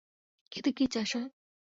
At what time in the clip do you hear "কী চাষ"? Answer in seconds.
0.71-1.09